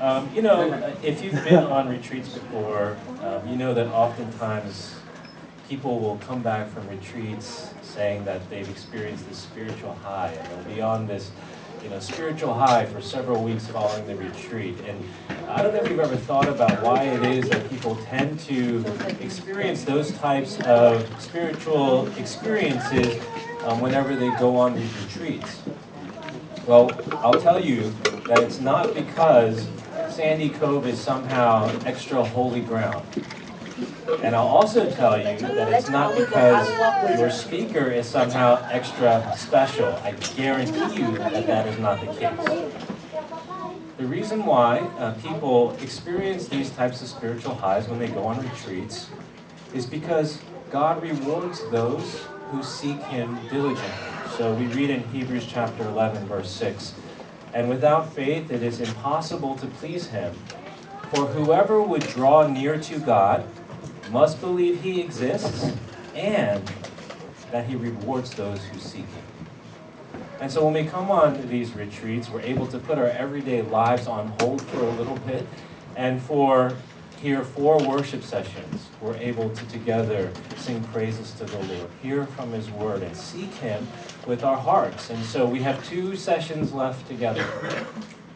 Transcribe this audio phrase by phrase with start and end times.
[0.00, 4.94] Um, you know, if you've been on retreats before, um, you know that oftentimes
[5.68, 10.74] people will come back from retreats saying that they've experienced this spiritual high and they'll
[10.74, 11.30] be on this
[11.82, 14.74] you know, spiritual high for several weeks following the retreat.
[14.86, 15.04] And
[15.48, 18.84] I don't know if you've ever thought about why it is that people tend to
[19.20, 23.20] experience those types of spiritual experiences
[23.64, 25.62] um, whenever they go on these retreats.
[26.66, 26.92] Well,
[27.22, 27.94] I'll tell you
[28.26, 29.66] that it's not because
[30.18, 33.06] Sandy Cove is somehow extra holy ground.
[34.20, 36.68] And I'll also tell you that it's not because
[37.16, 39.86] your speaker is somehow extra special.
[40.02, 42.72] I guarantee you that that is not the case.
[43.96, 48.42] The reason why uh, people experience these types of spiritual highs when they go on
[48.42, 49.10] retreats
[49.72, 50.40] is because
[50.72, 53.88] God rewards those who seek Him diligently.
[54.36, 56.94] So we read in Hebrews chapter 11, verse 6
[57.54, 60.34] And without faith it is impossible to please Him.
[61.10, 63.44] For whoever would draw near to God
[64.10, 65.72] must believe He exists
[66.14, 66.62] and
[67.50, 69.24] that He rewards those who seek Him.
[70.40, 74.06] And so when we come on these retreats, we're able to put our everyday lives
[74.06, 75.48] on hold for a little bit.
[75.96, 76.76] And for
[77.20, 82.52] here, four worship sessions, we're able to together sing praises to the Lord, hear from
[82.52, 83.86] His Word, and seek Him
[84.26, 85.10] with our hearts.
[85.10, 87.44] And so we have two sessions left together.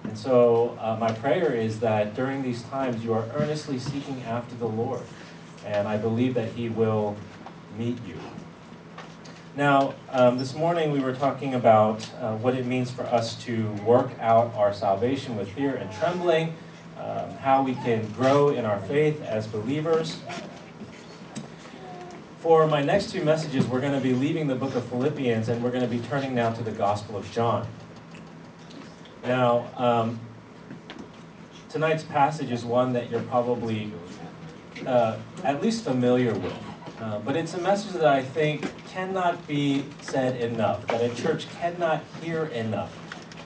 [0.04, 4.56] And so uh, my prayer is that during these times you are earnestly seeking after
[4.56, 5.02] the Lord.
[5.64, 7.16] And I believe that He will
[7.78, 8.16] meet you.
[9.54, 13.70] Now, um, this morning we were talking about uh, what it means for us to
[13.86, 16.54] work out our salvation with fear and trembling,
[17.02, 20.20] um, how we can grow in our faith as believers.
[22.40, 25.62] For my next two messages, we're going to be leaving the book of Philippians and
[25.62, 27.66] we're going to be turning now to the Gospel of John.
[29.24, 30.20] Now, um,
[31.68, 33.92] tonight's passage is one that you're probably
[34.86, 36.54] uh, at least familiar with.
[37.00, 41.48] Uh, but it's a message that I think cannot be said enough, that a church
[41.58, 42.96] cannot hear enough.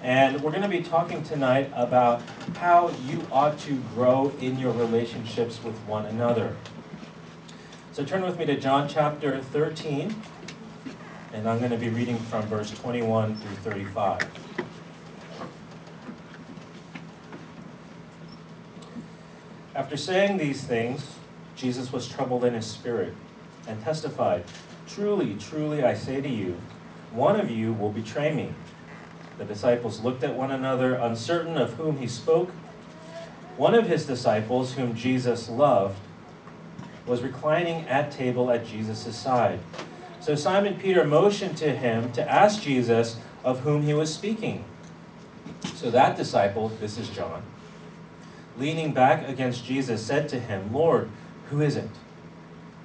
[0.07, 2.23] And we're going to be talking tonight about
[2.59, 6.55] how you ought to grow in your relationships with one another.
[7.93, 10.15] So turn with me to John chapter 13,
[11.33, 14.29] and I'm going to be reading from verse 21 through 35.
[19.75, 21.17] After saying these things,
[21.57, 23.13] Jesus was troubled in his spirit
[23.67, 24.45] and testified,
[24.87, 26.57] Truly, truly, I say to you,
[27.11, 28.55] one of you will betray me.
[29.39, 32.51] The disciples looked at one another, uncertain of whom he spoke.
[33.57, 35.99] One of his disciples, whom Jesus loved,
[37.07, 39.61] was reclining at table at Jesus' side.
[40.21, 44.65] So Simon Peter motioned to him to ask Jesus of whom he was speaking.
[45.75, 47.43] So that disciple, this is John,
[48.59, 51.11] leaning back against Jesus, said to him, Lord,
[51.51, 51.91] who is it?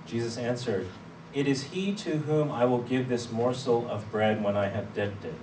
[0.06, 0.88] Jesus answered,
[1.34, 4.94] It is he to whom I will give this morsel of bread when I have
[4.94, 5.36] dipped it.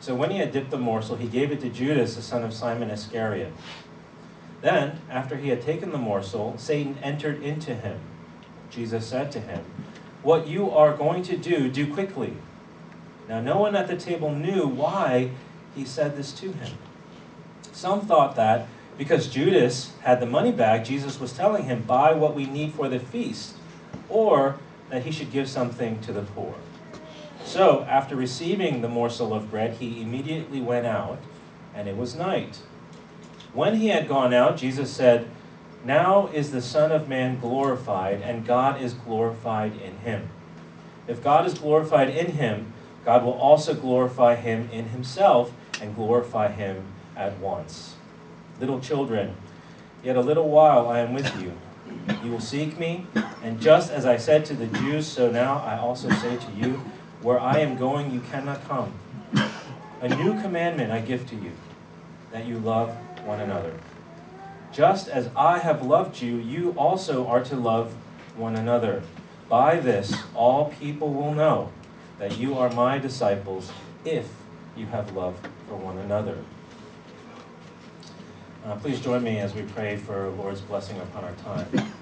[0.00, 2.52] So when he had dipped the morsel, he gave it to Judas, the son of
[2.52, 3.52] Simon Iscariot.
[4.60, 8.00] Then, after he had taken the morsel, Satan entered into him.
[8.70, 9.64] Jesus said to him,
[10.22, 12.34] What you are going to do, do quickly.
[13.28, 15.30] Now, no one at the table knew why
[15.74, 16.76] he said this to him.
[17.72, 18.66] Some thought that
[18.96, 22.88] because Judas had the money bag, Jesus was telling him, Buy what we need for
[22.88, 23.54] the feast
[24.08, 24.56] or
[24.90, 26.54] that he should give something to the poor.
[27.44, 31.18] So, after receiving the morsel of bread, he immediately went out,
[31.74, 32.60] and it was night.
[33.52, 35.28] When he had gone out, Jesus said,
[35.84, 40.30] Now is the Son of Man glorified, and God is glorified in him.
[41.06, 42.72] If God is glorified in him,
[43.04, 46.82] God will also glorify him in himself and glorify him
[47.14, 47.96] at once.
[48.58, 49.36] Little children,
[50.02, 51.52] yet a little while I am with you.
[52.24, 53.06] You will seek me,
[53.42, 56.80] and just as I said to the Jews, so now I also say to you,
[57.24, 58.92] where I am going, you cannot come.
[60.02, 61.52] A new commandment I give to you,
[62.30, 62.90] that you love
[63.24, 63.72] one another.
[64.72, 67.94] Just as I have loved you, you also are to love
[68.36, 69.02] one another.
[69.48, 71.72] By this, all people will know
[72.18, 73.72] that you are my disciples
[74.04, 74.28] if
[74.76, 75.34] you have love
[75.66, 76.36] for one another.
[78.66, 81.94] Uh, please join me as we pray for Lord's blessing upon our time.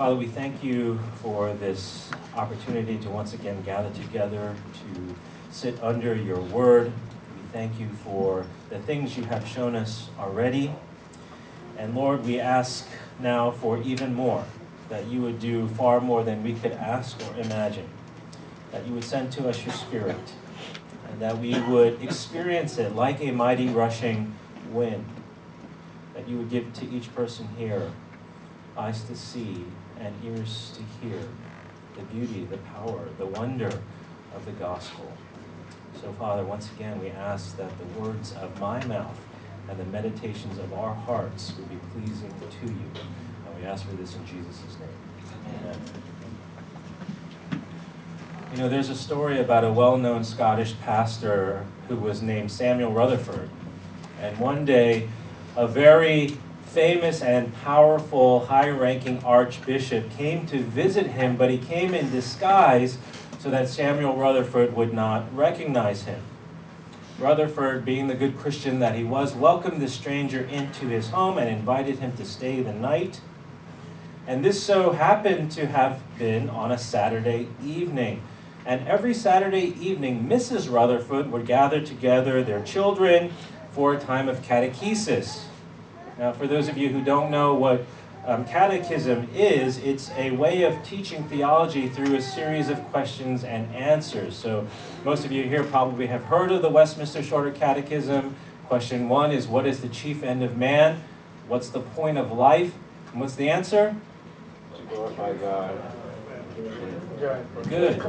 [0.00, 5.14] Father, we thank you for this opportunity to once again gather together to
[5.50, 6.86] sit under your word.
[6.86, 10.72] We thank you for the things you have shown us already.
[11.76, 12.86] And Lord, we ask
[13.18, 14.42] now for even more,
[14.88, 17.90] that you would do far more than we could ask or imagine,
[18.72, 20.32] that you would send to us your spirit,
[21.10, 24.34] and that we would experience it like a mighty rushing
[24.70, 25.04] wind.
[26.14, 27.92] That you would give to each person here
[28.78, 29.66] eyes to see
[30.00, 31.18] and ears to hear
[31.96, 33.70] the beauty, the power, the wonder
[34.34, 35.12] of the gospel.
[36.00, 39.18] So, Father, once again, we ask that the words of my mouth
[39.68, 42.90] and the meditations of our hearts would be pleasing to you.
[43.46, 45.60] And we ask for this in Jesus' name.
[45.60, 45.78] Amen.
[48.52, 52.92] You know, there's a story about a well known Scottish pastor who was named Samuel
[52.92, 53.48] Rutherford.
[54.20, 55.08] And one day,
[55.56, 56.36] a very
[56.72, 62.96] famous and powerful, high ranking archbishop came to visit him, but he came in disguise
[63.40, 66.20] so that Samuel Rutherford would not recognize him.
[67.18, 71.48] Rutherford, being the good Christian that he was, welcomed the stranger into his home and
[71.48, 73.20] invited him to stay the night.
[74.28, 78.22] And this so happened to have been on a Saturday evening.
[78.64, 80.72] And every Saturday evening, Mrs.
[80.72, 83.32] Rutherford would gather together their children
[83.72, 85.46] for a time of catechesis.
[86.20, 87.86] Now, for those of you who don't know what
[88.26, 93.74] um, catechism is, it's a way of teaching theology through a series of questions and
[93.74, 94.36] answers.
[94.36, 94.66] So,
[95.02, 98.36] most of you here probably have heard of the Westminster Shorter Catechism.
[98.66, 101.02] Question one is What is the chief end of man?
[101.48, 102.74] What's the point of life?
[103.12, 103.96] And what's the answer?
[104.76, 105.74] To glorify God.
[107.68, 108.02] Good.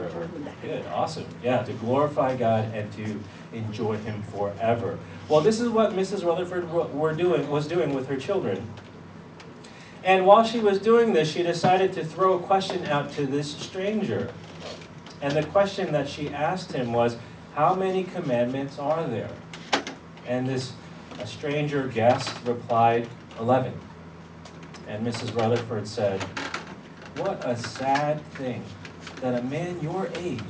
[0.62, 0.86] Good.
[0.88, 1.26] Awesome.
[1.42, 3.20] Yeah, to glorify God and to
[3.54, 5.00] enjoy Him forever.
[5.32, 6.26] Well, this is what Mrs.
[6.26, 8.68] Rutherford were doing, was doing with her children.
[10.04, 13.50] And while she was doing this, she decided to throw a question out to this
[13.50, 14.30] stranger.
[15.22, 17.16] And the question that she asked him was,
[17.54, 19.32] How many commandments are there?
[20.28, 20.74] And this
[21.24, 23.08] stranger guest replied,
[23.40, 23.72] 11.
[24.90, 25.34] And Mrs.
[25.34, 26.22] Rutherford said,
[27.16, 28.66] What a sad thing
[29.22, 30.42] that a man your age,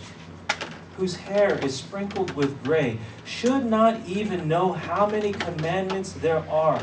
[1.01, 2.95] whose hair is sprinkled with gray,
[3.25, 6.79] should not even know how many commandments there are.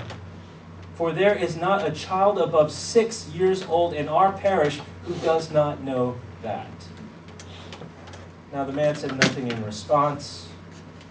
[0.97, 5.53] For there is not a child above six years old in our parish who does
[5.53, 6.67] not know that.
[8.53, 10.49] Now the man said nothing in response,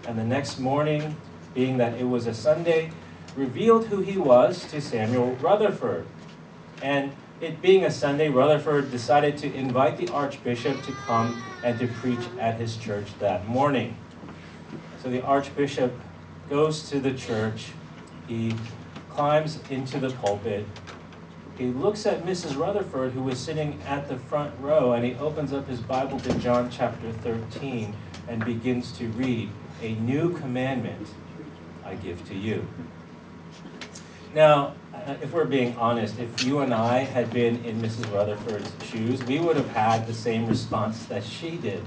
[0.06, 1.16] and the next morning,
[1.54, 2.90] being that it was a Sunday,
[3.36, 6.04] revealed who he was to Samuel Rutherford.
[6.82, 11.86] And it being a Sunday, Rutherford decided to invite the Archbishop to come and to
[11.86, 13.96] preach at his church that morning.
[15.02, 15.92] So the Archbishop
[16.50, 17.72] goes to the church,
[18.26, 18.54] he
[19.10, 20.66] climbs into the pulpit,
[21.58, 22.56] he looks at Mrs.
[22.56, 26.32] Rutherford, who was sitting at the front row, and he opens up his Bible to
[26.38, 27.92] John chapter 13
[28.28, 29.50] and begins to read,
[29.82, 31.08] A new commandment
[31.84, 32.64] I give to you.
[34.32, 34.74] Now,
[35.22, 38.12] if we're being honest, if you and I had been in Mrs.
[38.12, 41.82] Rutherford's shoes, we would have had the same response that she did.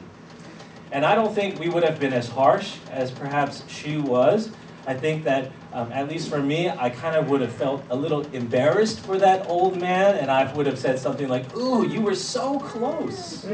[0.91, 4.50] And I don't think we would have been as harsh as perhaps she was.
[4.88, 7.95] I think that, um, at least for me, I kind of would have felt a
[7.95, 12.01] little embarrassed for that old man, and I would have said something like, Ooh, you
[12.01, 13.45] were so close.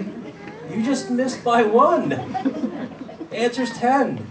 [0.72, 2.14] You just missed by one.
[3.32, 4.26] Answer's 10.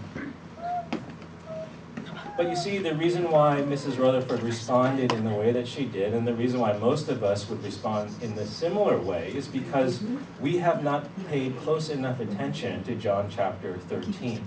[2.37, 3.97] But you see, the reason why Mrs.
[3.97, 7.49] Rutherford responded in the way that she did, and the reason why most of us
[7.49, 10.17] would respond in the similar way, is because mm-hmm.
[10.39, 14.45] we have not paid close enough attention to John chapter 13.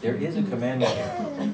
[0.00, 1.52] There is a commandment here.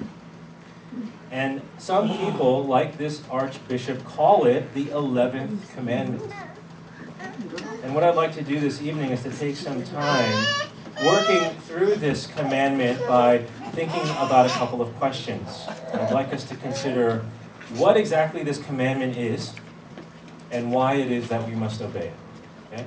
[1.31, 6.32] And some people, like this archbishop, call it the 11th commandment.
[7.82, 10.46] And what I'd like to do this evening is to take some time
[11.05, 15.67] working through this commandment by thinking about a couple of questions.
[15.94, 17.24] I'd like us to consider
[17.77, 19.53] what exactly this commandment is
[20.50, 22.15] and why it is that we must obey it.
[22.72, 22.84] Okay?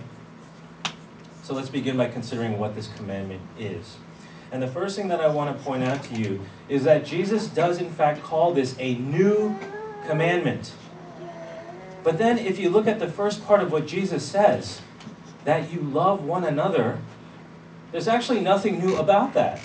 [1.43, 3.97] So let's begin by considering what this commandment is.
[4.51, 7.47] And the first thing that I want to point out to you is that Jesus
[7.47, 9.57] does, in fact, call this a new
[10.07, 10.73] commandment.
[12.03, 14.81] But then, if you look at the first part of what Jesus says,
[15.45, 16.99] that you love one another,
[17.91, 19.59] there's actually nothing new about that.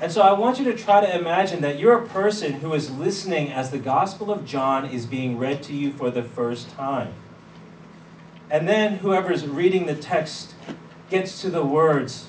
[0.00, 2.90] And so I want you to try to imagine that you're a person who is
[2.90, 7.14] listening as the Gospel of John is being read to you for the first time.
[8.50, 10.54] And then whoever's reading the text
[11.10, 12.26] gets to the words,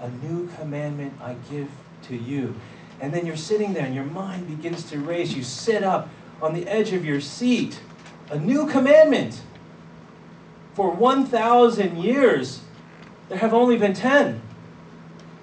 [0.00, 1.68] A new commandment I give
[2.04, 2.54] to you.
[3.00, 5.34] And then you're sitting there and your mind begins to race.
[5.34, 6.08] You sit up
[6.40, 7.80] on the edge of your seat.
[8.30, 9.42] A new commandment.
[10.74, 12.60] For 1,000 years,
[13.28, 14.42] there have only been 10.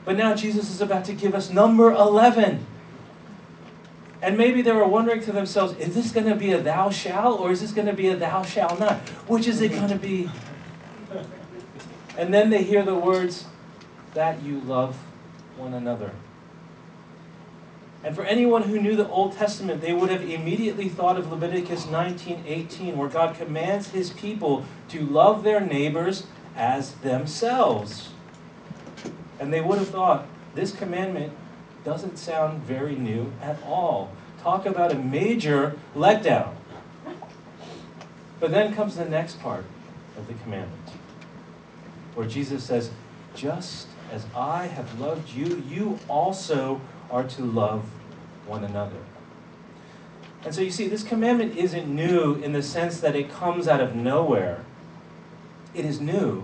[0.06, 2.66] But now Jesus is about to give us number 11.
[4.22, 7.34] And maybe they were wondering to themselves, is this going to be a thou shall
[7.34, 8.98] or is this going to be a thou shall not?
[9.28, 10.30] Which is it going to be?
[12.18, 13.46] And then they hear the words,
[14.14, 14.96] that you love
[15.58, 16.12] one another.
[18.04, 21.86] And for anyone who knew the Old Testament, they would have immediately thought of Leviticus
[21.86, 28.13] 19:18, where God commands his people to love their neighbors as themselves.
[29.40, 31.34] And they would have thought, this commandment
[31.84, 34.12] doesn't sound very new at all.
[34.42, 36.54] Talk about a major letdown.
[38.40, 39.66] But then comes the next part
[40.18, 40.90] of the commandment,
[42.14, 42.92] where Jesus says,
[43.36, 47.84] Just as I have loved you, you also are to love
[48.46, 48.98] one another.
[50.44, 53.80] And so you see, this commandment isn't new in the sense that it comes out
[53.80, 54.66] of nowhere.
[55.74, 56.44] It is new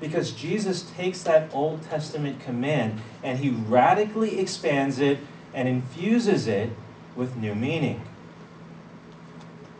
[0.00, 5.18] because Jesus takes that Old Testament command and he radically expands it
[5.52, 6.70] and infuses it
[7.16, 8.02] with new meaning.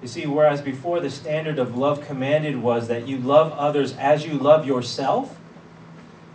[0.02, 4.24] You see, whereas before the standard of love commanded was that you love others as
[4.24, 5.36] you love yourself,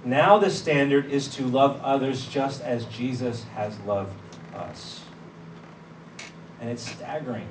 [0.06, 4.18] now the standard is to love others just as Jesus has loved
[4.54, 5.02] us.
[6.60, 7.48] And it's staggering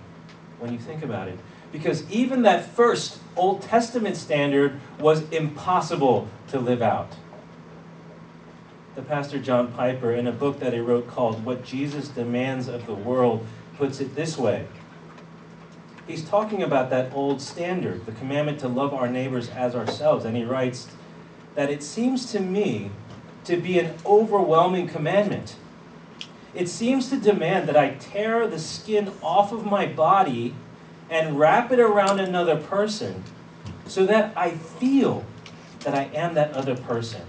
[0.59, 1.39] when you think about it.
[1.73, 7.17] Because even that first Old Testament standard was impossible to live out.
[8.95, 12.87] The pastor John Piper, in a book that he wrote called What Jesus Demands of
[12.87, 13.47] the World,
[13.79, 14.67] puts it this way.
[16.07, 20.27] He's talking about that old standard, the commandment to love our neighbors as ourselves.
[20.27, 20.89] And he writes
[21.55, 22.91] that it seems to me
[23.45, 25.57] to be an overwhelming commandment.
[26.55, 30.55] It seems to demand that I tear the skin off of my body
[31.13, 33.23] and wrap it around another person
[33.87, 35.27] so that I feel
[35.81, 37.21] that I am that other person.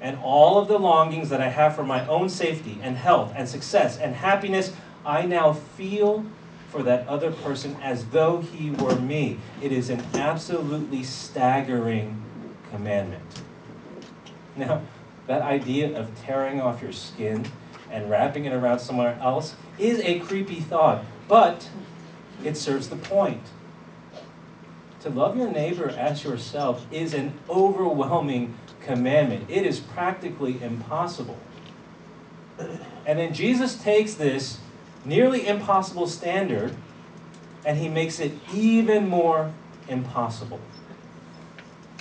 [0.00, 3.48] And all of the longings that I have for my own safety and health and
[3.48, 4.72] success and happiness,
[5.04, 6.24] I now feel
[6.68, 9.38] for that other person as though he were me.
[9.60, 12.22] It is an absolutely staggering
[12.70, 13.24] commandment.
[14.54, 14.82] Now,
[15.26, 17.46] that idea of tearing off your skin
[17.90, 21.68] and wrapping it around somewhere else is a creepy thought, but
[22.44, 23.42] it serves the point.
[25.00, 29.48] To love your neighbor as yourself is an overwhelming commandment.
[29.48, 31.38] It is practically impossible.
[33.06, 34.58] And then Jesus takes this
[35.04, 36.74] nearly impossible standard
[37.64, 39.52] and he makes it even more
[39.88, 40.60] impossible.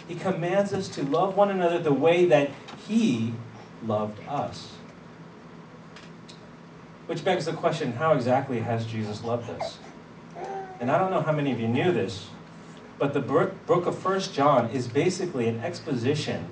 [0.07, 2.51] He commands us to love one another the way that
[2.87, 3.33] he
[3.83, 4.71] loved us.
[7.07, 9.77] Which begs the question how exactly has Jesus loved us?
[10.79, 12.27] And I don't know how many of you knew this,
[12.97, 16.47] but the book of First John is basically an exposition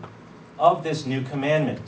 [0.58, 1.82] of this new commandment.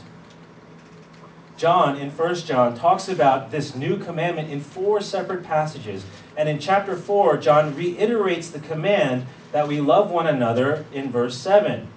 [1.56, 6.04] John, in First John, talks about this new commandment in four separate passages.
[6.36, 11.38] And in chapter 4, John reiterates the command that we love one another in verse
[11.38, 11.88] 7,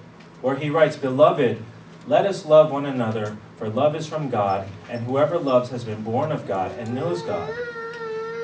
[0.41, 1.61] where he writes, Beloved,
[2.07, 6.03] let us love one another, for love is from God, and whoever loves has been
[6.03, 7.53] born of God and knows God.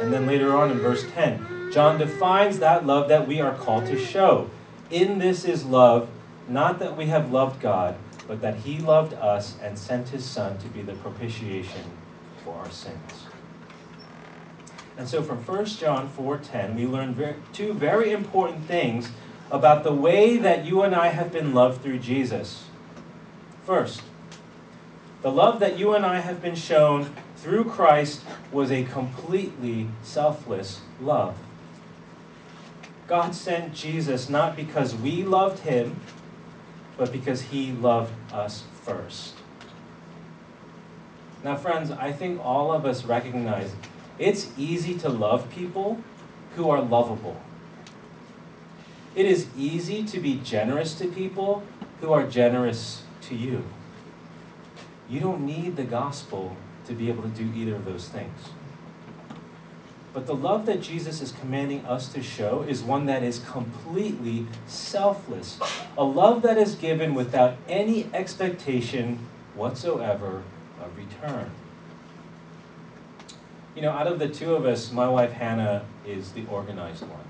[0.01, 3.85] And then later on in verse 10, John defines that love that we are called
[3.87, 4.49] to show.
[4.89, 6.09] In this is love,
[6.47, 10.57] not that we have loved God, but that he loved us and sent his Son
[10.59, 11.83] to be the propitiation
[12.43, 13.25] for our sins.
[14.97, 17.15] And so from 1 John 4:10, we learn
[17.51, 19.09] two very important things
[19.51, 22.65] about the way that you and I have been loved through Jesus.
[23.65, 24.01] First,
[25.21, 30.81] the love that you and I have been shown through Christ was a completely selfless
[31.01, 31.35] love.
[33.07, 35.99] God sent Jesus not because we loved him,
[36.97, 39.35] but because he loved us first.
[41.43, 43.75] Now, friends, I think all of us recognize
[44.17, 46.01] it's easy to love people
[46.55, 47.39] who are lovable.
[49.15, 51.63] It is easy to be generous to people
[52.01, 53.63] who are generous to you.
[55.07, 56.57] You don't need the gospel
[56.87, 58.49] to be able to do either of those things.
[60.15, 64.47] But the love that Jesus is commanding us to show is one that is completely
[64.65, 65.59] selfless.
[65.97, 69.19] A love that is given without any expectation
[69.55, 70.43] whatsoever
[70.81, 71.51] of return.
[73.75, 77.25] You know, out of the two of us, my wife Hannah is the organized one.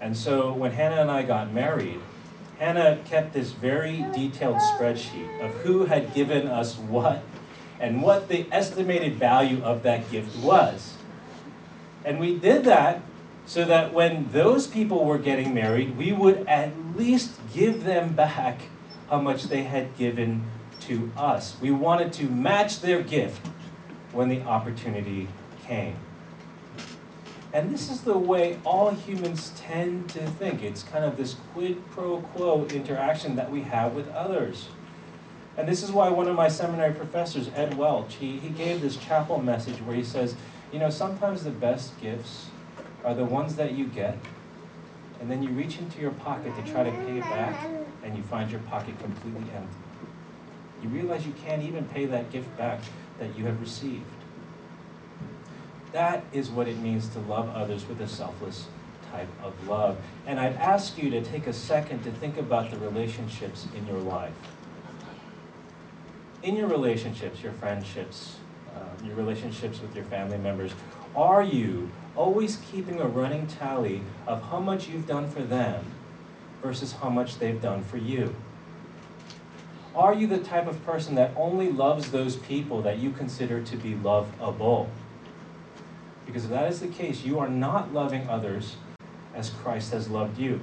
[0.00, 2.00] And so when Hannah and I got married,
[2.58, 7.22] Hannah kept this very detailed spreadsheet of who had given us what
[7.78, 10.93] and what the estimated value of that gift was.
[12.04, 13.00] And we did that
[13.46, 18.62] so that when those people were getting married, we would at least give them back
[19.10, 20.44] how much they had given
[20.80, 21.56] to us.
[21.60, 23.46] We wanted to match their gift
[24.12, 25.28] when the opportunity
[25.66, 25.96] came.
[27.52, 30.62] And this is the way all humans tend to think.
[30.62, 34.68] It's kind of this quid pro quo interaction that we have with others.
[35.56, 38.96] And this is why one of my seminary professors, Ed Welch, he, he gave this
[38.96, 40.34] chapel message where he says,
[40.74, 42.48] you know, sometimes the best gifts
[43.04, 44.18] are the ones that you get,
[45.20, 47.54] and then you reach into your pocket to try to pay it back,
[48.02, 49.68] and you find your pocket completely empty.
[50.82, 52.80] You realize you can't even pay that gift back
[53.20, 54.04] that you have received.
[55.92, 58.66] That is what it means to love others with a selfless
[59.12, 59.96] type of love.
[60.26, 64.00] And I'd ask you to take a second to think about the relationships in your
[64.00, 64.34] life.
[66.42, 68.38] In your relationships, your friendships,
[68.76, 70.72] um, your relationships with your family members,
[71.14, 75.84] are you always keeping a running tally of how much you've done for them
[76.62, 78.34] versus how much they've done for you?
[79.94, 83.76] Are you the type of person that only loves those people that you consider to
[83.76, 84.90] be lovable?
[86.26, 88.76] Because if that is the case, you are not loving others
[89.34, 90.60] as Christ has loved you.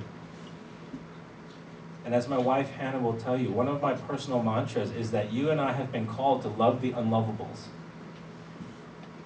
[2.03, 5.31] And as my wife Hannah will tell you, one of my personal mantras is that
[5.31, 7.59] you and I have been called to love the unlovables.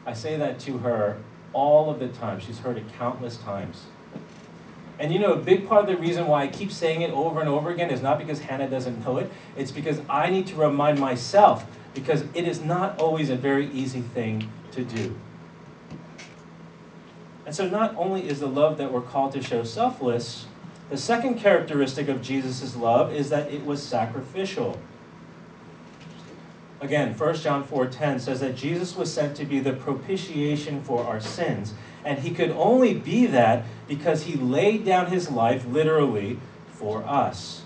[0.06, 1.18] I say that to her
[1.54, 2.40] all of the time.
[2.40, 3.86] She's heard it countless times.
[5.00, 7.40] And you know, a big part of the reason why I keep saying it over
[7.40, 10.56] and over again is not because Hannah doesn't know it, it's because I need to
[10.56, 15.16] remind myself, because it is not always a very easy thing to do.
[17.46, 20.46] And so, not only is the love that we're called to show selfless,
[20.90, 24.80] the second characteristic of Jesus' love is that it was sacrificial.
[26.86, 31.20] Again, 1 John 4:10 says that Jesus was sent to be the propitiation for our
[31.20, 31.74] sins,
[32.04, 36.38] and he could only be that because he laid down his life literally
[36.68, 37.64] for us.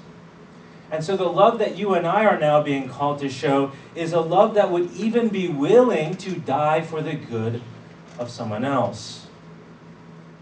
[0.90, 4.14] And so the love that you and I are now being called to show is
[4.14, 7.62] a love that would even be willing to die for the good
[8.18, 9.28] of someone else.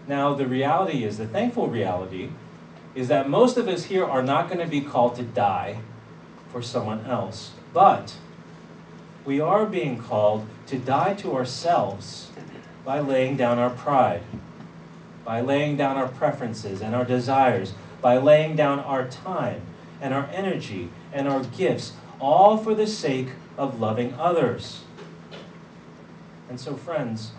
[0.06, 2.30] Now, the reality is, the thankful reality,
[2.94, 5.80] is that most of us here are not going to be called to die
[6.52, 7.50] for someone else.
[7.74, 8.14] But
[9.28, 12.30] we are being called to die to ourselves
[12.82, 14.22] by laying down our pride,
[15.22, 19.60] by laying down our preferences and our desires, by laying down our time
[20.00, 24.80] and our energy and our gifts, all for the sake of loving others.
[26.48, 27.32] And so, friends,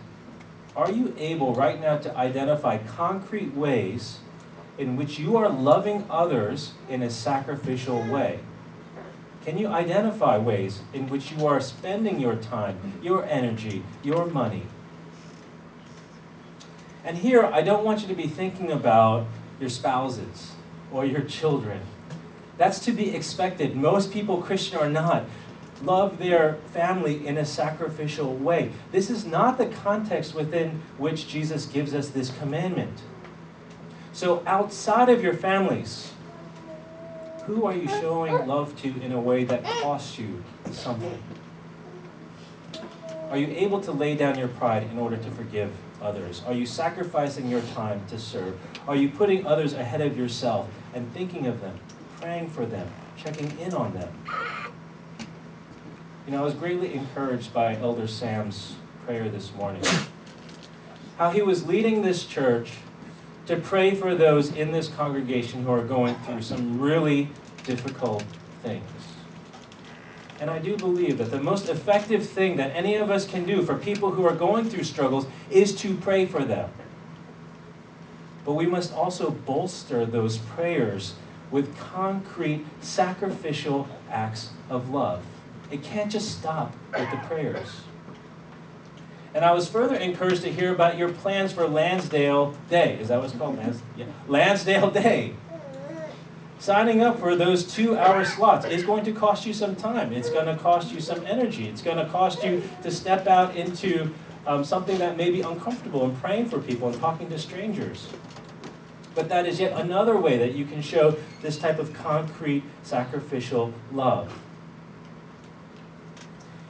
[0.76, 4.20] are you able right now to identify concrete ways
[4.78, 8.42] in which you are loving others in a sacrificial way?
[9.46, 14.64] Can you identify ways in which you are spending your time, your energy, your money?
[17.06, 19.26] And here, I don't want you to be thinking about
[19.60, 20.52] your spouses
[20.92, 21.82] or your children.
[22.58, 23.76] That's to be expected.
[23.76, 25.24] Most people, Christian or not,
[25.82, 28.72] love their family in a sacrificial way.
[28.92, 33.02] This is not the context within which Jesus gives us this commandment.
[34.12, 36.12] So, outside of your families,
[37.50, 41.20] who are you showing love to in a way that costs you something?
[43.32, 46.44] Are you able to lay down your pride in order to forgive others?
[46.46, 48.56] Are you sacrificing your time to serve?
[48.88, 51.80] Are you putting others ahead of yourself and thinking of them,
[52.22, 54.14] praying for them, checking in on them?
[56.28, 58.76] You know, I was greatly encouraged by Elder Sam's
[59.08, 59.82] prayer this morning.
[61.18, 62.74] How he was leading this church
[63.50, 67.28] to pray for those in this congregation who are going through some really
[67.64, 68.24] difficult
[68.64, 68.84] things.
[70.40, 73.62] And I do believe that the most effective thing that any of us can do
[73.62, 76.70] for people who are going through struggles is to pray for them.
[78.46, 81.16] But we must also bolster those prayers
[81.52, 85.24] with concrete sacrificial acts of love.
[85.72, 87.82] It can't just stop with the prayers.
[89.34, 92.98] And I was further encouraged to hear about your plans for Lansdale Day.
[93.00, 93.60] Is that what it's called?
[94.28, 95.34] Lansdale Day.
[96.60, 100.12] Signing up for those two hour slots is going to cost you some time.
[100.12, 101.70] It's going to cost you some energy.
[101.70, 104.14] It's going to cost you to step out into
[104.46, 108.10] um, something that may be uncomfortable and praying for people and talking to strangers.
[109.16, 113.74] But that is yet another way that you can show this type of concrete sacrificial
[113.94, 114.38] love.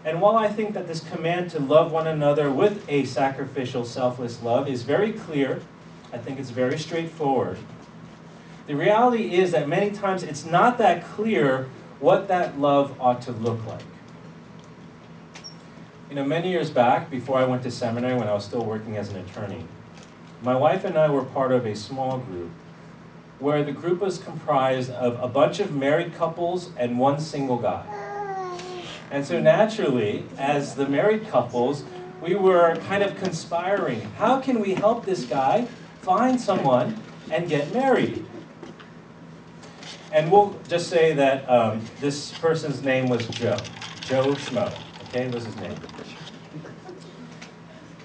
[0.06, 4.44] And while I think that this command to love one another with a sacrificial, selfless
[4.44, 5.62] love is very clear,
[6.14, 7.58] I think it's very straightforward.
[8.70, 11.68] The reality is that many times it's not that clear
[12.00, 13.82] what that love ought to look like.
[16.08, 18.96] You know, many years back, before I went to seminary, when I was still working
[18.96, 19.66] as an attorney,
[20.44, 22.52] my wife and I were part of a small group
[23.40, 27.84] where the group was comprised of a bunch of married couples and one single guy.
[29.10, 31.86] And so naturally, as the married couples,
[32.22, 34.02] we were kind of conspiring.
[34.20, 35.68] How can we help this guy
[36.04, 37.02] find someone
[37.32, 38.28] and get married?
[40.12, 43.58] And we'll just say that um, this person's name was Joe.
[44.02, 44.74] Joe Schmo,
[45.08, 45.76] okay, was his name.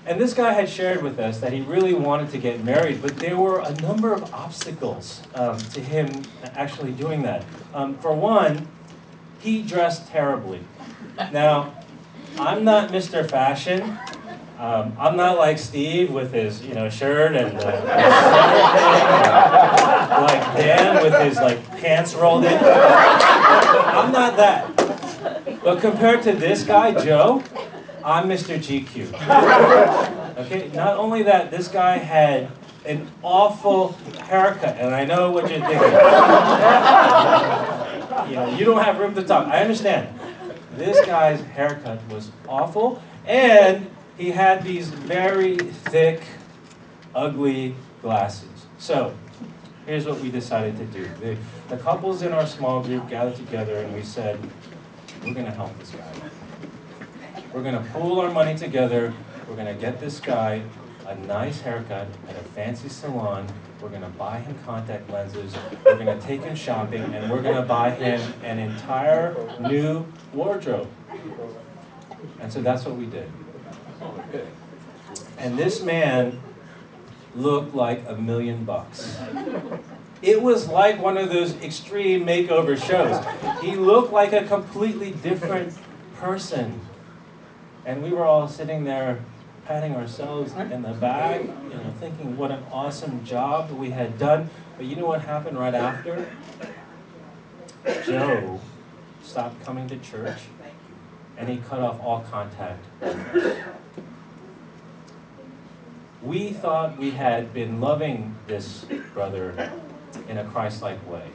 [0.07, 3.17] And this guy had shared with us that he really wanted to get married, but
[3.17, 6.23] there were a number of obstacles um, to him
[6.55, 7.43] actually doing that.
[7.73, 8.69] Um, for one,
[9.41, 10.61] he dressed terribly.
[11.33, 11.75] Now,
[12.39, 13.29] I'm not Mr.
[13.29, 13.99] Fashion.
[14.59, 17.63] Um, I'm not like Steve with his, you know, shirt and uh,
[20.21, 22.55] like Dan with his like pants rolled in.
[22.55, 24.75] I'm not that.
[25.63, 27.43] But compared to this guy, Joe,
[28.03, 28.57] I'm Mr.
[28.59, 29.13] GQ.
[30.39, 32.51] Okay, not only that, this guy had
[32.87, 33.93] an awful
[34.23, 35.93] haircut, and I know what you're thinking.
[38.31, 39.47] you know, you don't have room to talk.
[39.49, 40.09] I understand.
[40.77, 46.23] This guy's haircut was awful, and he had these very thick,
[47.15, 48.49] ugly glasses.
[48.79, 49.15] So,
[49.87, 51.09] here's what we decided to do.
[51.21, 51.37] The,
[51.69, 54.39] the couples in our small group gathered together and we said,
[55.25, 56.13] we're going to help this guy.
[57.53, 59.13] We're going to pool our money together.
[59.49, 60.63] We're going to get this guy
[61.07, 63.47] a nice haircut at a fancy salon.
[63.81, 65.55] We're going to buy him contact lenses.
[65.85, 70.07] We're going to take him shopping, and we're going to buy him an entire new
[70.33, 70.89] wardrobe.
[72.41, 73.31] And so that's what we did.
[75.39, 76.41] And this man
[77.37, 79.19] looked like a million bucks.
[80.23, 83.23] It was like one of those extreme makeover shows.
[83.63, 85.77] He looked like a completely different
[86.17, 86.81] person.
[87.85, 89.21] And we were all sitting there
[89.67, 94.49] patting ourselves in the back, you know, thinking what an awesome job we had done.
[94.77, 96.27] But you know what happened right after?
[98.07, 98.61] Joe
[99.23, 100.41] stopped coming to church
[101.37, 102.85] and he cut off all contact.
[106.25, 109.73] We thought we had been loving this brother
[110.29, 111.29] in a Christ like way.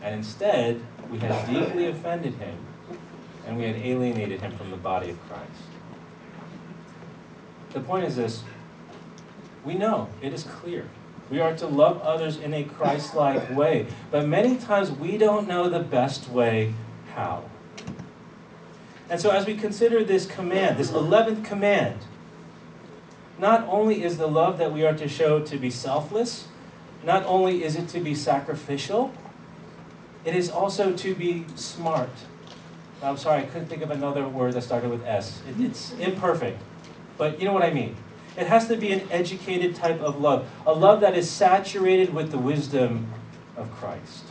[0.00, 2.56] And instead, we had deeply offended him
[3.46, 5.50] and we had alienated him from the body of Christ.
[7.70, 8.44] The point is this
[9.64, 10.88] we know, it is clear.
[11.30, 15.48] We are to love others in a Christ like way, but many times we don't
[15.48, 16.74] know the best way
[17.14, 17.44] how.
[19.08, 21.98] And so, as we consider this command, this 11th command,
[23.38, 26.48] not only is the love that we are to show to be selfless,
[27.04, 29.12] not only is it to be sacrificial,
[30.24, 32.10] it is also to be smart.
[33.02, 35.42] I'm sorry, I couldn't think of another word that started with S.
[35.48, 36.60] It, it's imperfect,
[37.18, 37.96] but you know what I mean.
[38.36, 42.30] It has to be an educated type of love, a love that is saturated with
[42.30, 43.12] the wisdom
[43.56, 44.24] of Christ.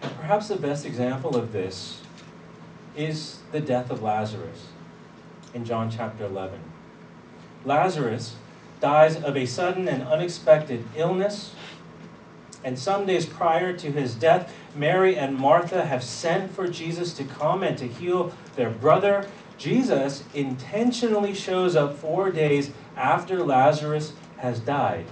[0.00, 2.00] Perhaps the best example of this
[2.96, 4.68] is the death of Lazarus
[5.54, 6.60] in John chapter 11.
[7.64, 8.36] Lazarus
[8.80, 11.54] dies of a sudden and unexpected illness.
[12.64, 17.24] And some days prior to his death, Mary and Martha have sent for Jesus to
[17.24, 19.28] come and to heal their brother.
[19.56, 25.06] Jesus intentionally shows up four days after Lazarus has died.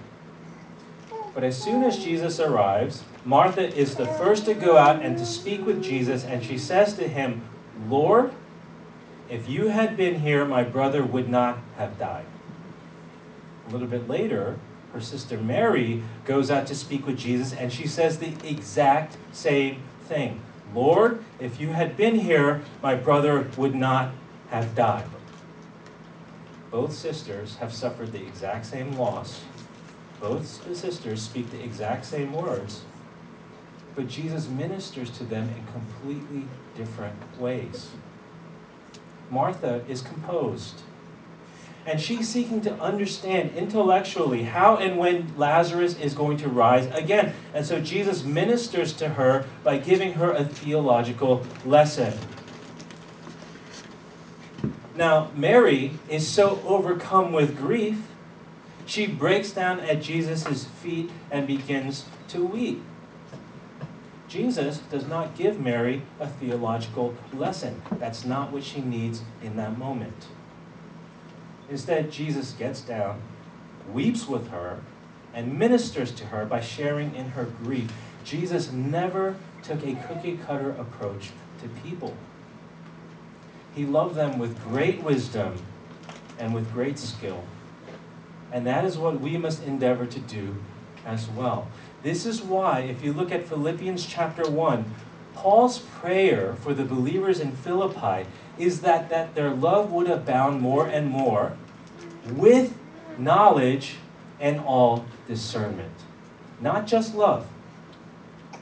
[1.35, 5.27] But as soon as Jesus arrives, Martha is the first to go out and to
[5.27, 7.43] speak with Jesus, and she says to him,
[7.89, 8.33] Lord,
[9.29, 12.25] if you had been here, my brother would not have died.
[13.67, 14.59] A little bit later,
[14.93, 19.83] her sister Mary goes out to speak with Jesus and she says the exact same
[20.05, 20.41] thing
[20.75, 24.13] Lord, if you had been here, my brother would not
[24.51, 25.07] have died.
[26.71, 29.43] Both sisters have suffered the exact same loss.
[30.21, 32.83] Both sisters speak the exact same words.
[33.95, 37.91] But Jesus ministers to them in completely different ways.
[39.31, 40.83] Martha is composed
[41.87, 47.33] and she's seeking to understand intellectually how and when Lazarus is going to rise again.
[47.55, 52.13] And so Jesus ministers to her by giving her a theological lesson.
[54.97, 57.99] Now, Mary is so overcome with grief,
[58.87, 62.83] she breaks down at Jesus' feet and begins to weep.
[64.29, 67.81] Jesus does not give Mary a theological lesson.
[67.93, 70.27] That's not what she needs in that moment.
[71.71, 73.21] Instead, Jesus gets down,
[73.93, 74.81] weeps with her,
[75.35, 77.93] and ministers to her by sharing in her grief.
[78.25, 82.15] Jesus never took a cookie cutter approach to people.
[83.75, 85.57] He loved them with great wisdom
[86.39, 87.45] and with great skill.
[88.53, 90.57] And that is what we must endeavor to do
[91.05, 91.69] as well.
[92.03, 94.85] This is why, if you look at Philippians chapter 1,
[95.35, 98.27] Paul's prayer for the believers in Philippi
[98.59, 101.57] is that, that their love would abound more and more
[102.31, 102.77] with
[103.19, 103.97] knowledge
[104.41, 105.93] and all discernment.
[106.61, 107.47] Not just love,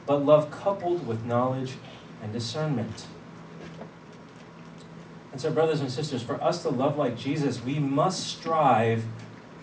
[0.05, 1.73] but love coupled with knowledge
[2.21, 3.05] and discernment.
[5.31, 9.03] And so, brothers and sisters, for us to love like Jesus, we must strive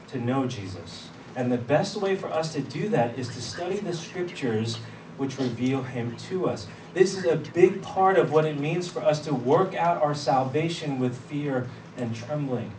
[0.09, 1.09] to know Jesus.
[1.35, 4.79] And the best way for us to do that is to study the scriptures
[5.17, 6.67] which reveal him to us.
[6.95, 10.15] This is a big part of what it means for us to work out our
[10.15, 12.73] salvation with fear and trembling.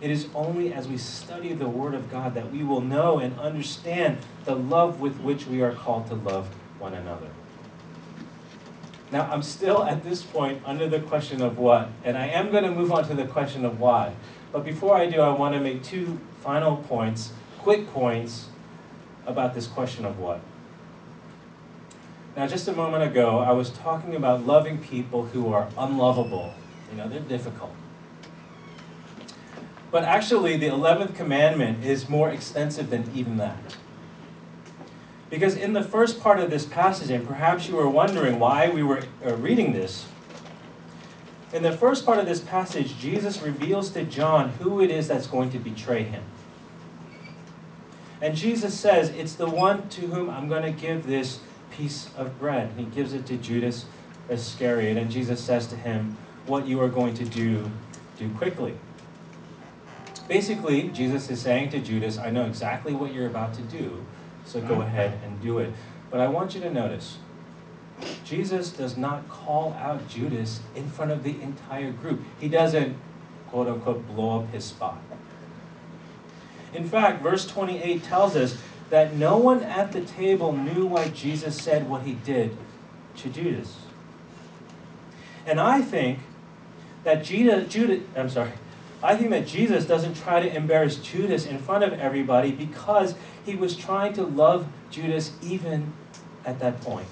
[0.00, 3.38] It is only as we study the Word of God that we will know and
[3.38, 7.28] understand the love with which we are called to love one another.
[9.10, 12.64] Now, I'm still at this point under the question of what, and I am going
[12.64, 14.12] to move on to the question of why.
[14.52, 18.48] But before I do, I want to make two final points, quick points,
[19.26, 20.40] about this question of what.
[22.36, 26.52] Now, just a moment ago, I was talking about loving people who are unlovable.
[26.90, 27.74] You know, they're difficult.
[29.90, 33.76] But actually, the 11th commandment is more extensive than even that.
[35.30, 38.82] Because in the first part of this passage, and perhaps you were wondering why we
[38.82, 40.04] were uh, reading this,
[41.54, 45.26] in the first part of this passage, Jesus reveals to John who it is that's
[45.26, 46.22] going to betray him.
[48.20, 51.40] And Jesus says, It's the one to whom I'm going to give this
[51.76, 52.70] piece of bread.
[52.70, 53.86] And he gives it to Judas
[54.28, 54.96] Iscariot.
[54.96, 57.70] And Jesus says to him, What you are going to do,
[58.18, 58.74] do quickly.
[60.28, 64.04] Basically, Jesus is saying to Judas, I know exactly what you're about to do,
[64.44, 64.82] so go mm-hmm.
[64.82, 65.72] ahead and do it.
[66.10, 67.18] But I want you to notice,
[68.24, 72.22] Jesus does not call out Judas in front of the entire group.
[72.40, 72.96] He doesn't,
[73.48, 75.00] quote unquote, blow up his spot.
[76.74, 78.58] In fact, verse 28 tells us
[78.90, 82.56] that no one at the table knew why Jesus said what he did
[83.16, 83.76] to Judas.
[85.46, 86.20] And I think
[87.04, 88.52] that Judas, Judas I'm sorry,
[89.02, 93.54] I think that Jesus doesn't try to embarrass Judas in front of everybody because he
[93.54, 95.92] was trying to love Judas even
[96.44, 97.06] at that point.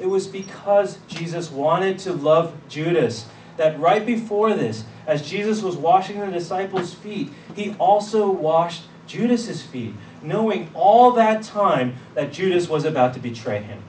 [0.00, 5.76] It was because Jesus wanted to love Judas that right before this, as Jesus was
[5.76, 12.68] washing the disciples' feet, he also washed Judas's feet, knowing all that time that Judas
[12.68, 13.82] was about to betray him.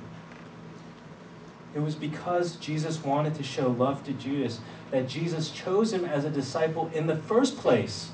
[1.73, 4.59] It was because Jesus wanted to show love to Judas
[4.91, 8.11] that Jesus chose him as a disciple in the first place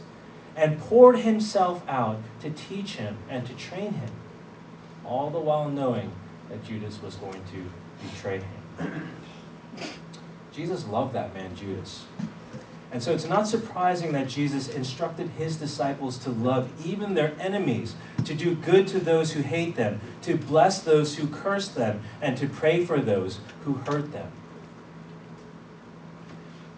[0.56, 4.12] and poured himself out to teach him and to train him,
[5.06, 6.12] all the while knowing
[6.50, 8.42] that Judas was going to betray
[8.80, 9.10] him.
[10.52, 12.06] Jesus loved that man, Judas.
[12.92, 17.96] And so it's not surprising that Jesus instructed his disciples to love even their enemies,
[18.26, 22.38] to do good to those who hate them, to bless those who curse them, and
[22.38, 24.30] to pray for those who hurt them.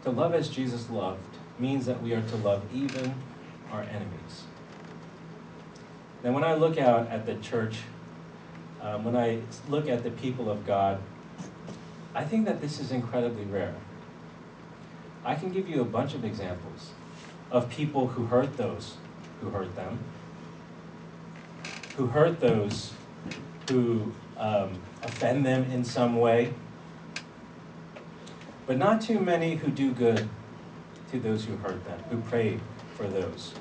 [0.04, 3.16] To love as Jesus loved means that we are to love even
[3.72, 4.44] our enemies.
[6.24, 7.80] Now, when I look out at the church,
[8.82, 11.02] um, when I look at the people of God,
[12.14, 13.74] I think that this is incredibly rare.
[15.26, 16.92] I can give you a bunch of examples
[17.52, 18.98] of people who hurt those
[19.42, 20.00] who hurt them,
[21.96, 22.94] who hurt those
[23.70, 26.54] who um, offend them in some way,
[28.66, 30.28] but not too many who do good
[31.12, 32.60] to those who hurt them, who pray
[32.96, 33.54] for those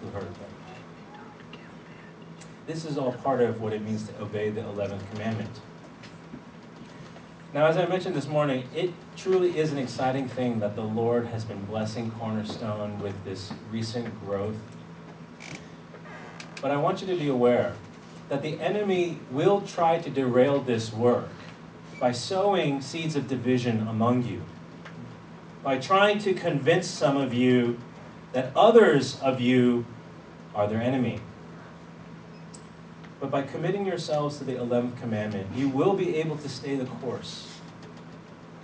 [0.00, 0.50] who hurt them.
[2.66, 5.60] This is all part of what it means to obey the 11th commandment.
[7.56, 11.24] Now, as I mentioned this morning, it truly is an exciting thing that the Lord
[11.28, 14.56] has been blessing Cornerstone with this recent growth.
[16.60, 17.72] But I want you to be aware
[18.28, 21.30] that the enemy will try to derail this work
[21.98, 24.42] by sowing seeds of division among you,
[25.64, 27.78] by trying to convince some of you
[28.34, 29.86] that others of you
[30.54, 31.20] are their enemy.
[33.26, 36.84] But by committing yourselves to the 11th commandment, you will be able to stay the
[36.84, 37.48] course.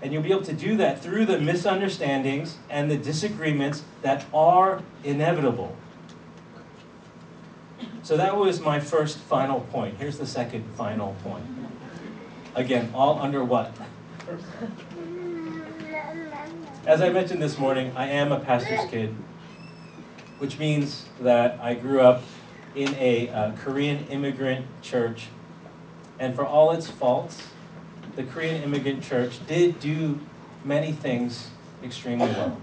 [0.00, 4.80] And you'll be able to do that through the misunderstandings and the disagreements that are
[5.02, 5.74] inevitable.
[8.04, 9.96] So that was my first final point.
[9.98, 11.44] Here's the second final point.
[12.54, 13.74] Again, all under what?
[16.86, 19.12] As I mentioned this morning, I am a pastor's kid,
[20.38, 22.22] which means that I grew up
[22.74, 25.28] in a uh, Korean immigrant church.
[26.18, 27.42] And for all its faults,
[28.16, 30.20] the Korean immigrant church did do
[30.64, 31.50] many things
[31.82, 32.60] extremely well.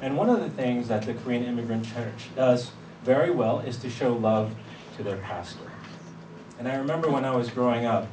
[0.00, 2.70] And one of the things that the Korean immigrant church does
[3.02, 4.54] very well is to show love
[4.96, 5.70] to their pastor.
[6.58, 8.06] And I remember when I was growing up,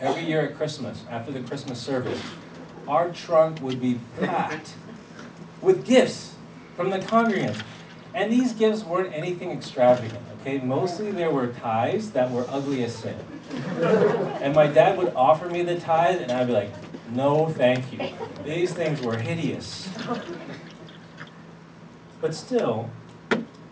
[0.00, 2.20] every year at Christmas, after the Christmas service,
[2.86, 4.74] our trunk would be packed
[5.62, 6.34] with gifts
[6.76, 7.62] from the congregants.
[8.16, 12.94] And these gifts weren't anything extravagant, Okay, mostly there were tithes that were ugly as
[12.94, 13.18] sin.
[14.40, 16.70] And my dad would offer me the tithe, and I'd be like,
[17.10, 18.10] no, thank you.
[18.44, 19.88] These things were hideous.
[22.20, 22.88] But still,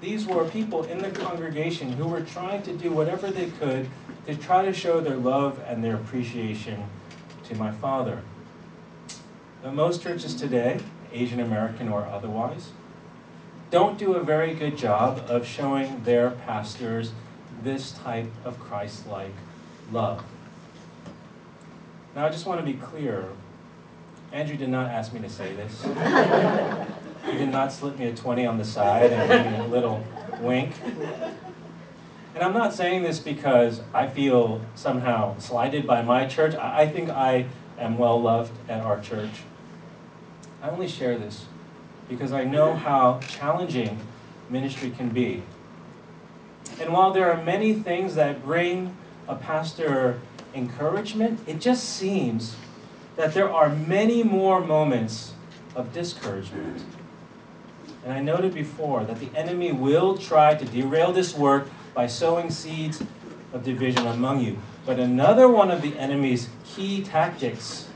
[0.01, 3.89] these were people in the congregation who were trying to do whatever they could
[4.27, 6.85] to try to show their love and their appreciation
[7.45, 8.21] to my father.
[9.63, 10.81] But most churches today,
[11.13, 12.73] Asian American or otherwise,
[13.75, 17.11] don't do a very good job of showing their pastors
[17.65, 19.35] this type of Christ like
[19.91, 20.23] love.
[22.15, 23.27] Now, I just want to be clear
[24.31, 25.83] Andrew did not ask me to say this.
[27.25, 30.07] he did not slip me a 20 on the side and give me a little
[30.39, 30.73] wink.
[32.37, 36.55] And I'm not saying this because I feel somehow slighted by my church.
[36.55, 39.43] I think I am well loved at our church.
[40.63, 41.47] I only share this
[42.09, 43.99] because I know how challenging
[44.51, 45.43] ministry can be.
[46.81, 48.97] And while there are many things that bring
[49.29, 50.21] a pastor
[50.55, 52.57] encouragement, it just seems
[53.17, 55.35] that there are many more moments
[55.75, 56.83] of discouragement.
[58.05, 62.51] And I noted before that the enemy will try to derail this work by sowing
[62.51, 63.03] seeds
[63.53, 64.59] of division among you.
[64.85, 67.89] But another one of the enemy's key tactics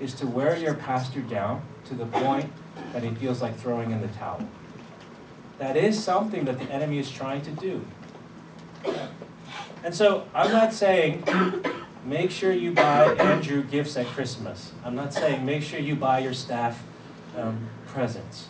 [0.00, 2.52] is to wear your pastor down to the point
[2.92, 4.46] that he feels like throwing in the towel.
[5.58, 7.84] That is something that the enemy is trying to do.
[9.84, 11.24] And so I'm not saying
[12.04, 14.72] make sure you buy Andrew gifts at Christmas.
[14.84, 16.82] I'm not saying make sure you buy your staff
[17.36, 18.46] um, presents.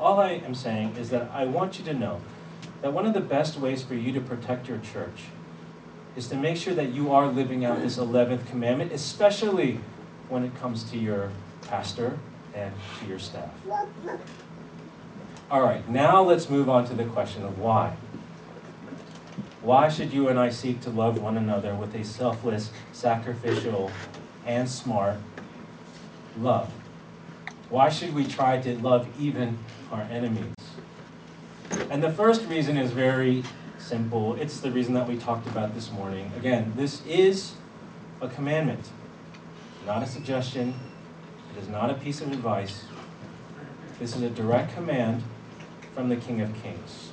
[0.00, 2.20] All I am saying is that I want you to know
[2.82, 5.24] that one of the best ways for you to protect your church
[6.16, 9.80] is to make sure that you are living out this 11th commandment, especially
[10.28, 11.30] when it comes to your
[11.66, 12.18] pastor
[12.54, 13.50] and to your staff.
[15.50, 17.96] All right, now let's move on to the question of why.
[19.62, 23.90] Why should you and I seek to love one another with a selfless, sacrificial,
[24.46, 25.16] and smart
[26.38, 26.70] love?
[27.70, 29.58] Why should we try to love even
[29.90, 30.54] our enemies?
[31.90, 33.42] And the first reason is very
[33.78, 34.34] simple.
[34.34, 36.30] It's the reason that we talked about this morning.
[36.36, 37.54] Again, this is
[38.20, 38.88] a commandment,
[39.86, 40.74] not a suggestion,
[41.56, 42.84] it is not a piece of advice.
[43.98, 45.22] This is a direct command
[45.94, 47.12] from the King of Kings,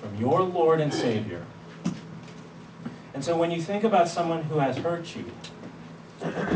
[0.00, 1.44] from your Lord and Savior.
[3.14, 5.24] And so when you think about someone who has hurt you,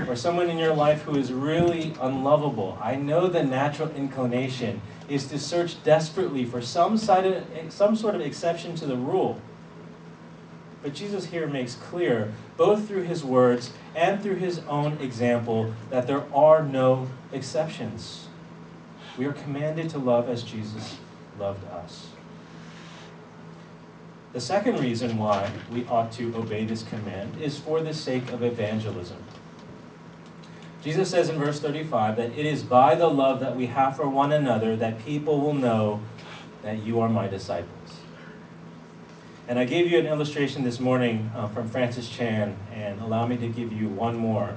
[0.06, 5.26] or someone in your life who is really unlovable, I know the natural inclination is
[5.28, 9.40] to search desperately for some, side of, some sort of exception to the rule.
[10.82, 16.06] But Jesus here makes clear, both through his words and through his own example, that
[16.06, 18.28] there are no exceptions.
[19.16, 20.98] We are commanded to love as Jesus
[21.38, 22.10] loved us.
[24.32, 28.42] The second reason why we ought to obey this command is for the sake of
[28.42, 29.16] evangelism.
[30.82, 34.08] Jesus says in verse 35 that it is by the love that we have for
[34.08, 36.00] one another that people will know
[36.62, 37.77] that you are my disciples.
[39.48, 43.38] And I gave you an illustration this morning uh, from Francis Chan, and allow me
[43.38, 44.54] to give you one more.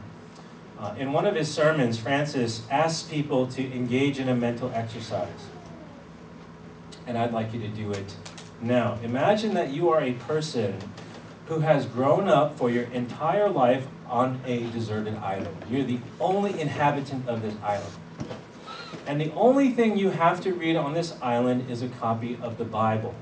[0.77, 5.29] Uh, in one of his sermons, Francis asks people to engage in a mental exercise.
[7.07, 8.13] And I'd like you to do it
[8.59, 8.99] now.
[9.01, 10.77] Imagine that you are a person
[11.45, 15.55] who has grown up for your entire life on a deserted island.
[15.69, 17.93] You're the only inhabitant of this island.
[19.07, 22.57] And the only thing you have to read on this island is a copy of
[22.57, 23.15] the Bible.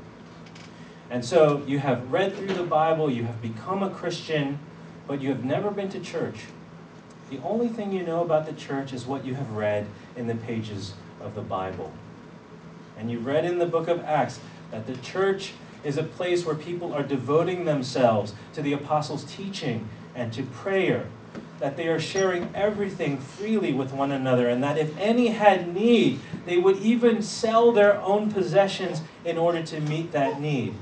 [1.09, 4.59] And so you have read through the Bible, you have become a Christian,
[5.07, 6.45] but you have never been to church.
[7.31, 10.35] The only thing you know about the church is what you have read in the
[10.35, 11.91] pages of the Bible.
[12.97, 14.39] And you read in the book of Acts
[14.71, 19.87] that the church is a place where people are devoting themselves to the apostles' teaching
[20.13, 21.07] and to prayer,
[21.59, 26.19] that they are sharing everything freely with one another, and that if any had need,
[26.45, 30.73] they would even sell their own possessions in order to meet that need.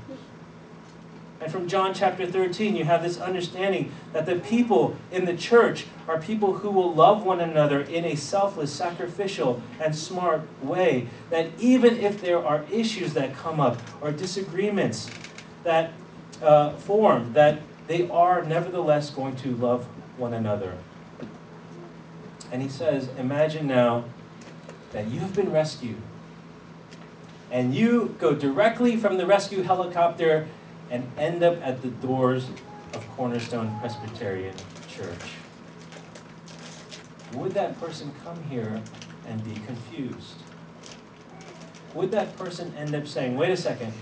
[1.40, 5.86] And from John chapter 13, you have this understanding that the people in the church
[6.08, 11.08] are people who will love one another in a selfless, sacrificial, and smart way.
[11.30, 15.08] That even if there are issues that come up or disagreements
[15.62, 15.92] that
[16.42, 19.86] uh, form, that they are nevertheless going to love
[20.16, 20.76] one another.
[22.50, 24.04] And he says, Imagine now
[24.92, 25.96] that you have been rescued.
[27.50, 30.48] And you go directly from the rescue helicopter
[30.90, 32.48] and end up at the doors
[32.94, 34.54] of Cornerstone Presbyterian
[34.88, 35.34] Church.
[37.34, 38.80] Would that person come here
[39.26, 40.36] and be confused?
[41.94, 43.92] Would that person end up saying, wait a second,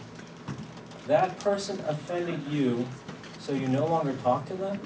[1.07, 2.87] that person offended you,
[3.39, 4.80] so you no longer talk to them?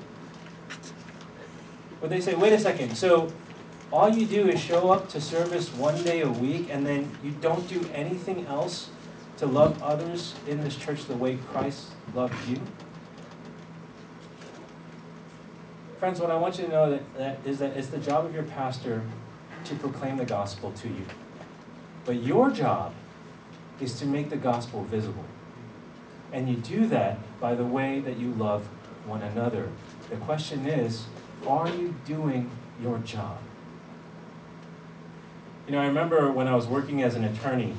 [2.00, 3.30] Would they say, wait a second, so
[3.92, 7.32] all you do is show up to service one day a week and then you
[7.32, 8.90] don't do anything else
[9.40, 12.60] to love others in this church the way Christ loved you?
[15.98, 18.34] Friends, what I want you to know that, that is that it's the job of
[18.34, 19.02] your pastor
[19.64, 21.06] to proclaim the gospel to you.
[22.04, 22.92] But your job
[23.80, 25.24] is to make the gospel visible.
[26.34, 28.66] And you do that by the way that you love
[29.06, 29.70] one another.
[30.10, 31.04] The question is,
[31.46, 32.50] are you doing
[32.82, 33.38] your job?
[35.66, 37.74] You know, I remember when I was working as an attorney,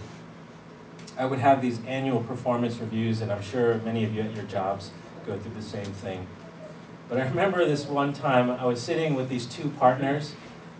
[1.17, 4.45] I would have these annual performance reviews, and I'm sure many of you at your
[4.45, 4.91] jobs
[5.25, 6.25] go through the same thing.
[7.09, 10.33] But I remember this one time I was sitting with these two partners,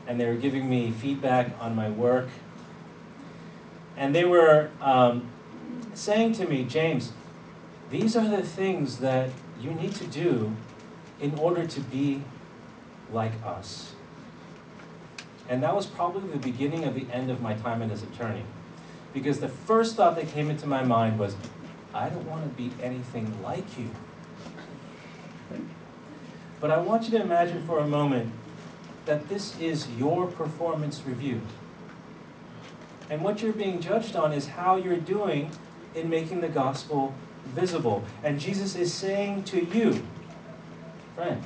[0.08, 2.30] and they were giving me feedback on my work.
[3.98, 5.30] And they were um,
[5.94, 7.12] saying to me, James,
[7.90, 9.30] these are the things that
[9.60, 10.56] you need to do
[11.20, 12.24] in order to be
[13.12, 13.94] like us.
[15.50, 18.44] And that was probably the beginning of the end of my time as attorney.
[19.14, 21.36] Because the first thought that came into my mind was,
[21.94, 23.90] I don't want to be anything like you.
[26.60, 28.32] But I want you to imagine for a moment
[29.06, 31.42] that this is your performance review.
[33.10, 35.52] And what you're being judged on is how you're doing
[35.96, 37.14] in making the gospel
[37.48, 38.06] visible.
[38.24, 40.06] And Jesus is saying to you,
[41.16, 41.44] friend,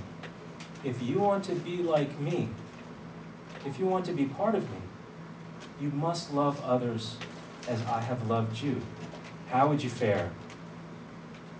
[0.83, 2.49] if you want to be like me,
[3.65, 4.77] if you want to be part of me,
[5.81, 7.17] you must love others
[7.67, 8.81] as I have loved you.
[9.49, 10.31] How would you fare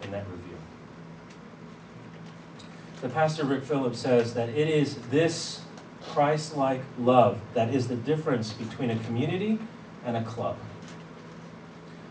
[0.03, 0.57] in that review?
[3.01, 5.61] The pastor Rick Phillips says that it is this
[6.01, 9.59] Christ like love that is the difference between a community
[10.03, 10.57] and a club.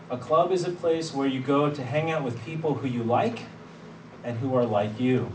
[0.09, 3.03] A club is a place where you go to hang out with people who you
[3.03, 3.39] like
[4.23, 5.31] and who are like you.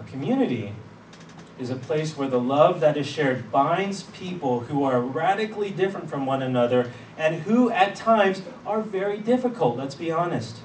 [0.00, 0.72] A community
[1.58, 6.10] is a place where the love that is shared binds people who are radically different
[6.10, 10.56] from one another and who at times are very difficult, let's be honest.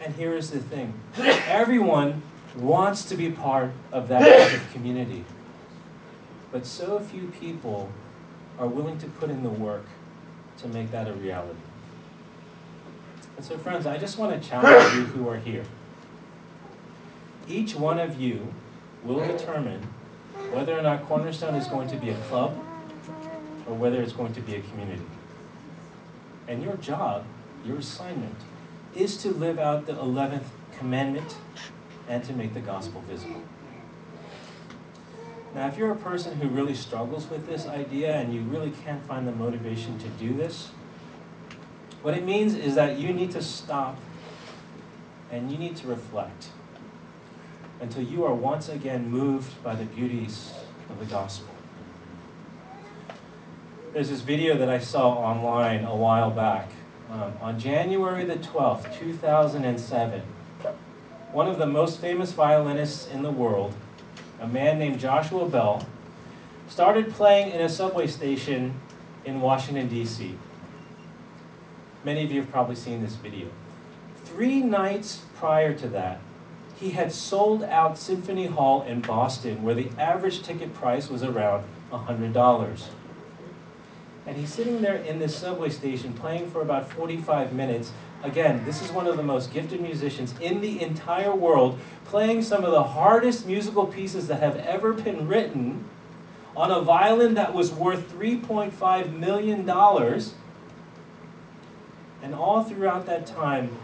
[0.00, 2.22] And here is the thing everyone
[2.56, 5.24] wants to be part of that type of community.
[6.50, 7.90] But so few people
[8.58, 9.86] are willing to put in the work
[10.58, 11.58] to make that a reality.
[13.36, 15.64] And so, friends, I just want to challenge you who are here.
[17.48, 18.52] Each one of you
[19.04, 19.82] will determine
[20.52, 22.56] whether or not Cornerstone is going to be a club
[23.66, 25.02] or whether it's going to be a community.
[26.48, 27.24] And your job,
[27.64, 28.36] your assignment,
[28.94, 30.44] is to live out the 11th
[30.78, 31.36] commandment
[32.08, 33.42] and to make the gospel visible.
[35.54, 39.04] Now, if you're a person who really struggles with this idea and you really can't
[39.06, 40.68] find the motivation to do this,
[42.02, 43.98] what it means is that you need to stop
[45.30, 46.48] and you need to reflect
[47.82, 50.52] until you are once again moved by the beauties
[50.88, 51.52] of the gospel.
[53.92, 56.70] There's this video that I saw online a while back.
[57.10, 60.22] Um, on January the 12th, 2007,
[61.32, 63.74] one of the most famous violinists in the world,
[64.40, 65.84] a man named Joshua Bell,
[66.68, 68.72] started playing in a subway station
[69.24, 70.34] in Washington, D.C.
[72.04, 73.48] Many of you have probably seen this video.
[74.24, 76.20] Three nights prior to that,
[76.82, 81.62] he had sold out Symphony Hall in Boston, where the average ticket price was around
[81.92, 82.82] $100.
[84.26, 87.92] And he's sitting there in this subway station playing for about 45 minutes.
[88.24, 92.64] Again, this is one of the most gifted musicians in the entire world, playing some
[92.64, 95.84] of the hardest musical pieces that have ever been written
[96.56, 99.70] on a violin that was worth $3.5 million.
[102.22, 103.78] And all throughout that time,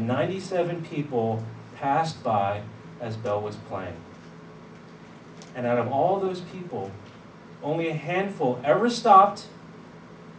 [0.00, 1.44] 1,097 people
[1.76, 2.62] passed by
[3.00, 3.96] as Bell was playing.
[5.54, 6.90] And out of all those people,
[7.62, 9.46] only a handful ever stopped,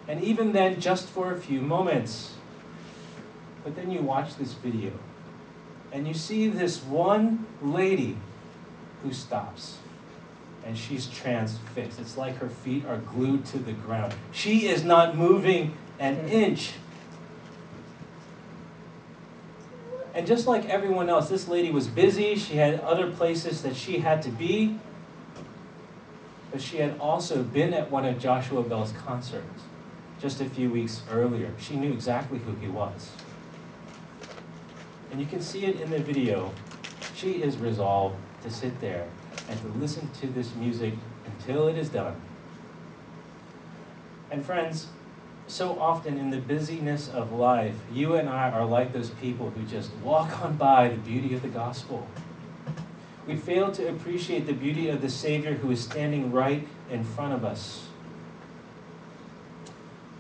[0.08, 2.34] and even then, just for a few moments.
[3.64, 4.92] But then you watch this video,
[5.92, 8.18] and you see this one lady
[9.04, 9.78] who stops,
[10.66, 12.00] and she's transfixed.
[12.00, 14.14] It's like her feet are glued to the ground.
[14.32, 16.32] She is not moving an mm.
[16.32, 16.74] inch.
[20.14, 22.36] And just like everyone else, this lady was busy.
[22.36, 24.78] She had other places that she had to be
[26.54, 29.64] but she had also been at one of Joshua Bell's concerts
[30.22, 31.52] just a few weeks earlier.
[31.58, 33.10] She knew exactly who he was.
[35.10, 36.54] And you can see it in the video.
[37.16, 39.08] She is resolved to sit there
[39.50, 40.94] and to listen to this music
[41.26, 42.16] until it is done.
[44.30, 44.90] And friends,
[45.48, 49.64] so often in the busyness of life, you and I are like those people who
[49.64, 52.08] just walk on by the beauty of the gospel.
[53.28, 57.34] We fail to appreciate the beauty of the Savior who is standing right in front
[57.34, 57.88] of us.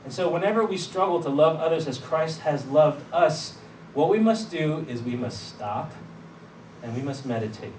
[0.03, 3.57] And so, whenever we struggle to love others as Christ has loved us,
[3.93, 5.91] what we must do is we must stop
[6.81, 7.71] and we must meditate.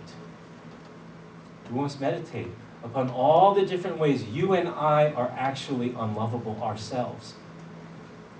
[1.70, 2.48] We must meditate
[2.84, 7.34] upon all the different ways you and I are actually unlovable ourselves.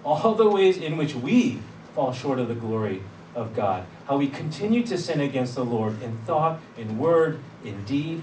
[0.04, 1.60] All the ways in which we
[1.94, 3.02] fall short of the glory
[3.34, 3.86] of God.
[4.06, 8.22] How we continue to sin against the Lord in thought, in word, in deed.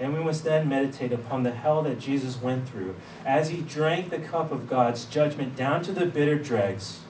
[0.00, 2.94] And we must then meditate upon the hell that Jesus went through
[3.26, 7.00] as he drank the cup of God's judgment down to the bitter dregs.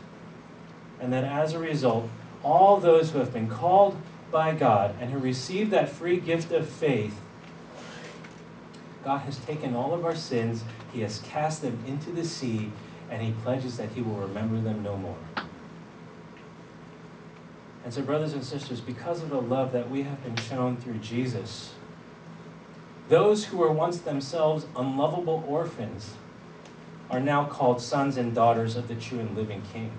[1.01, 2.09] And that as a result,
[2.43, 3.97] all those who have been called
[4.31, 7.19] by God and who received that free gift of faith,
[9.05, 12.71] God has taken all of our sins, He has cast them into the sea,
[13.11, 15.17] and He pledges that He will remember them no more.
[17.85, 20.99] And so, brothers and sisters, because of the love that we have been shown through
[20.99, 21.73] Jesus,
[23.09, 26.13] those who were once themselves unlovable orphans
[27.11, 29.91] are now called sons and daughters of the true and living King.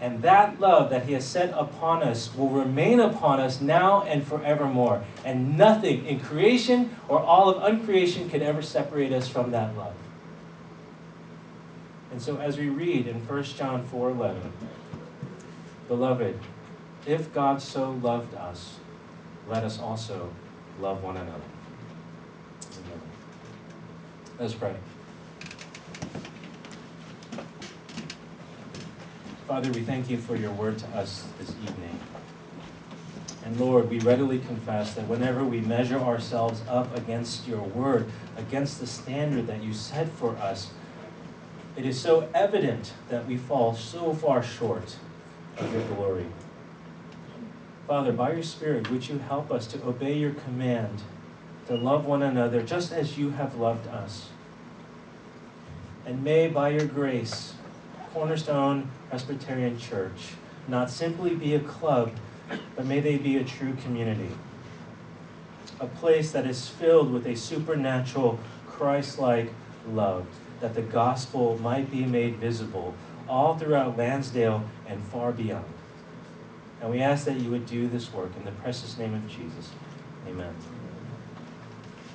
[0.00, 4.26] And that love that He has set upon us will remain upon us now and
[4.26, 5.04] forevermore.
[5.24, 9.94] And nothing in creation or all of uncreation can ever separate us from that love.
[12.10, 14.50] And so as we read in 1 John 4:11,
[15.86, 16.38] beloved,
[17.06, 18.78] if God so loved us,
[19.48, 20.30] let us also
[20.80, 21.40] love one another.
[22.78, 23.00] Amen.
[24.38, 24.74] Let's pray.
[29.50, 31.98] Father, we thank you for your word to us this evening.
[33.44, 38.78] And Lord, we readily confess that whenever we measure ourselves up against your word, against
[38.78, 40.70] the standard that you set for us,
[41.76, 44.94] it is so evident that we fall so far short
[45.58, 46.26] of your glory.
[47.88, 51.02] Father, by your Spirit, would you help us to obey your command
[51.66, 54.28] to love one another just as you have loved us?
[56.06, 57.54] And may, by your grace,
[58.12, 60.32] Cornerstone Presbyterian Church
[60.68, 62.12] not simply be a club,
[62.76, 64.30] but may they be a true community.
[65.80, 69.52] A place that is filled with a supernatural, Christ like
[69.88, 70.26] love,
[70.60, 72.94] that the gospel might be made visible
[73.28, 75.64] all throughout Lansdale and far beyond.
[76.80, 79.70] And we ask that you would do this work in the precious name of Jesus.
[80.26, 80.54] Amen.